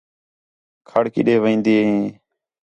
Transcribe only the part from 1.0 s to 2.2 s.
کِݙے وین٘دی ہیں